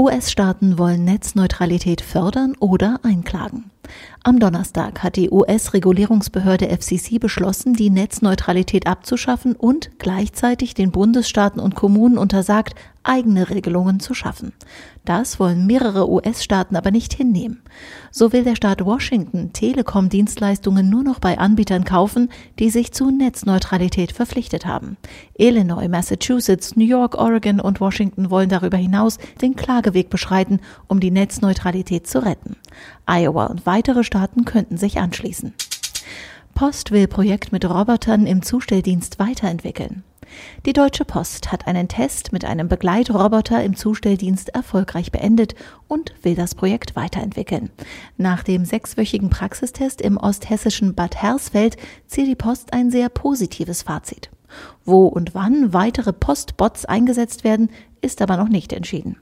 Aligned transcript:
US-Staaten 0.00 0.78
wollen 0.78 1.04
Netzneutralität 1.04 2.00
fördern 2.00 2.54
oder 2.58 3.00
einklagen. 3.02 3.70
Am 4.22 4.38
Donnerstag 4.38 5.02
hat 5.02 5.16
die 5.16 5.30
US-Regulierungsbehörde 5.30 6.68
FCC 6.68 7.18
beschlossen, 7.18 7.74
die 7.74 7.90
Netzneutralität 7.90 8.86
abzuschaffen 8.86 9.56
und 9.56 9.90
gleichzeitig 9.98 10.72
den 10.72 10.90
Bundesstaaten 10.90 11.60
und 11.60 11.74
Kommunen 11.74 12.16
untersagt, 12.16 12.74
eigene 13.02 13.48
Regelungen 13.48 13.98
zu 13.98 14.12
schaffen. 14.12 14.52
Das 15.06 15.40
wollen 15.40 15.66
mehrere 15.66 16.10
US-Staaten 16.10 16.76
aber 16.76 16.90
nicht 16.90 17.14
hinnehmen. 17.14 17.62
So 18.10 18.32
will 18.34 18.44
der 18.44 18.56
Staat 18.56 18.84
Washington 18.84 19.54
Telekom-Dienstleistungen 19.54 20.90
nur 20.90 21.02
noch 21.02 21.18
bei 21.18 21.38
Anbietern 21.38 21.84
kaufen, 21.84 22.28
die 22.58 22.68
sich 22.68 22.92
zu 22.92 23.10
Netzneutralität 23.10 24.12
verpflichtet 24.12 24.66
haben. 24.66 24.98
Illinois, 25.38 25.88
Massachusetts, 25.88 26.76
New 26.76 26.84
York, 26.84 27.14
Oregon 27.16 27.60
und 27.60 27.80
Washington 27.80 28.30
wollen 28.30 28.50
darüber 28.50 28.76
hinaus 28.76 29.16
den 29.40 29.56
Klageweg 29.90 30.10
beschreiten, 30.10 30.60
um 30.86 31.00
die 31.00 31.10
Netzneutralität 31.10 32.06
zu 32.06 32.24
retten. 32.24 32.56
Iowa 33.08 33.46
und 33.46 33.66
weitere 33.66 34.04
Staaten 34.04 34.44
könnten 34.44 34.76
sich 34.76 34.98
anschließen. 34.98 35.52
Post 36.54 36.90
will 36.90 37.08
Projekt 37.08 37.52
mit 37.52 37.64
Robotern 37.64 38.26
im 38.26 38.42
Zustelldienst 38.42 39.18
weiterentwickeln. 39.18 40.04
Die 40.64 40.72
Deutsche 40.72 41.04
Post 41.04 41.50
hat 41.50 41.66
einen 41.66 41.88
Test 41.88 42.32
mit 42.32 42.44
einem 42.44 42.68
Begleitroboter 42.68 43.64
im 43.64 43.74
Zustelldienst 43.74 44.50
erfolgreich 44.50 45.10
beendet 45.10 45.56
und 45.88 46.12
will 46.22 46.36
das 46.36 46.54
Projekt 46.54 46.94
weiterentwickeln. 46.94 47.70
Nach 48.16 48.44
dem 48.44 48.64
sechswöchigen 48.64 49.28
Praxistest 49.28 50.00
im 50.00 50.16
osthessischen 50.16 50.94
Bad 50.94 51.16
Hersfeld 51.16 51.76
zieht 52.06 52.28
die 52.28 52.36
Post 52.36 52.72
ein 52.72 52.92
sehr 52.92 53.08
positives 53.08 53.82
Fazit. 53.82 54.30
Wo 54.84 55.06
und 55.06 55.34
wann 55.34 55.72
weitere 55.72 56.12
Postbots 56.12 56.84
eingesetzt 56.84 57.42
werden, 57.42 57.70
ist 58.00 58.22
aber 58.22 58.36
noch 58.36 58.48
nicht 58.48 58.72
entschieden. 58.72 59.16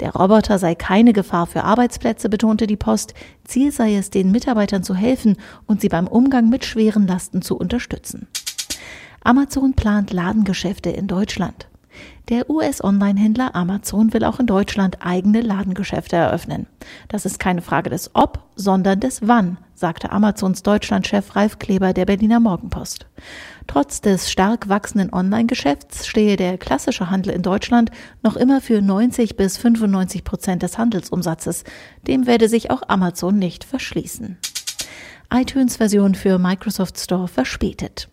Der 0.00 0.12
Roboter 0.12 0.58
sei 0.58 0.74
keine 0.74 1.12
Gefahr 1.12 1.46
für 1.46 1.64
Arbeitsplätze, 1.64 2.28
betonte 2.28 2.66
die 2.66 2.76
Post. 2.76 3.14
Ziel 3.44 3.72
sei 3.72 3.96
es, 3.96 4.10
den 4.10 4.30
Mitarbeitern 4.30 4.82
zu 4.82 4.94
helfen 4.94 5.36
und 5.66 5.80
sie 5.80 5.88
beim 5.88 6.06
Umgang 6.06 6.48
mit 6.48 6.64
schweren 6.64 7.06
Lasten 7.06 7.42
zu 7.42 7.56
unterstützen. 7.56 8.28
Amazon 9.22 9.74
plant 9.74 10.12
Ladengeschäfte 10.12 10.90
in 10.90 11.06
Deutschland. 11.06 11.68
Der 12.28 12.48
US-Online-Händler 12.48 13.54
Amazon 13.54 14.12
will 14.12 14.24
auch 14.24 14.40
in 14.40 14.46
Deutschland 14.46 14.98
eigene 15.00 15.42
Ladengeschäfte 15.42 16.16
eröffnen. 16.16 16.66
Das 17.08 17.26
ist 17.26 17.38
keine 17.38 17.60
Frage 17.60 17.90
des 17.90 18.10
Ob, 18.14 18.42
sondern 18.56 19.00
des 19.00 19.26
Wann, 19.26 19.58
sagte 19.74 20.10
Amazons 20.10 20.62
Deutschlandchef 20.62 21.36
Ralf 21.36 21.58
Kleber 21.58 21.92
der 21.92 22.06
Berliner 22.06 22.40
Morgenpost. 22.40 23.06
Trotz 23.66 24.00
des 24.00 24.30
stark 24.30 24.68
wachsenden 24.68 25.12
Online-Geschäfts 25.12 26.06
stehe 26.06 26.36
der 26.36 26.56
klassische 26.56 27.10
Handel 27.10 27.34
in 27.34 27.42
Deutschland 27.42 27.90
noch 28.22 28.36
immer 28.36 28.60
für 28.60 28.80
90 28.80 29.36
bis 29.36 29.58
95 29.58 30.24
Prozent 30.24 30.62
des 30.62 30.78
Handelsumsatzes. 30.78 31.64
Dem 32.06 32.26
werde 32.26 32.48
sich 32.48 32.70
auch 32.70 32.82
Amazon 32.88 33.38
nicht 33.38 33.64
verschließen. 33.64 34.38
iTunes-Version 35.30 36.14
für 36.14 36.38
Microsoft 36.38 36.98
Store 36.98 37.28
verspätet. 37.28 38.08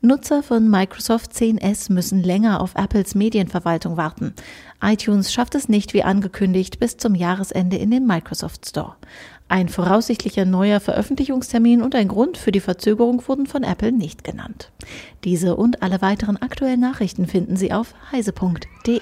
Nutzer 0.00 0.42
von 0.42 0.70
Microsoft 0.70 1.32
10S 1.32 1.92
müssen 1.92 2.22
länger 2.22 2.60
auf 2.60 2.74
Apples 2.74 3.14
Medienverwaltung 3.14 3.96
warten. 3.96 4.34
iTunes 4.82 5.32
schafft 5.32 5.54
es 5.54 5.68
nicht 5.68 5.92
wie 5.92 6.02
angekündigt 6.02 6.78
bis 6.78 6.96
zum 6.96 7.14
Jahresende 7.14 7.76
in 7.76 7.90
den 7.90 8.06
Microsoft 8.06 8.66
Store. 8.66 8.96
Ein 9.50 9.68
voraussichtlicher 9.68 10.44
neuer 10.44 10.80
Veröffentlichungstermin 10.80 11.82
und 11.82 11.94
ein 11.94 12.08
Grund 12.08 12.38
für 12.38 12.52
die 12.52 12.60
Verzögerung 12.60 13.26
wurden 13.26 13.46
von 13.46 13.64
Apple 13.64 13.92
nicht 13.92 14.24
genannt. 14.24 14.70
Diese 15.24 15.56
und 15.56 15.82
alle 15.82 16.00
weiteren 16.00 16.36
aktuellen 16.36 16.80
Nachrichten 16.80 17.26
finden 17.26 17.56
Sie 17.56 17.72
auf 17.72 17.94
heise.de. 18.12 19.00